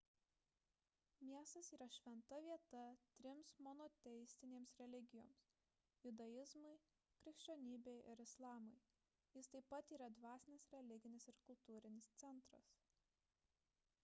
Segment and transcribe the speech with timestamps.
[1.31, 2.79] miestas yra šventa vieta
[3.17, 5.43] trims monoteistinėms religijoms–
[6.05, 6.73] judaizmui
[7.25, 8.77] krikščionybei ir islamui
[9.35, 12.73] jis taip pat yra dvasinis religinis ir kultūrinis centras